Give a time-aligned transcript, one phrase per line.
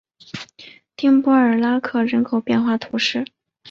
[1.03, 3.23] 于帕尔拉克人口变化图示